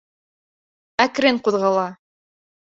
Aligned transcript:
Әкрен 1.05 1.39
ҡуҙғала. 1.49 1.85